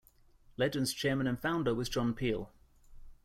[0.57, 2.49] Legend's chairman and founder was John Peel.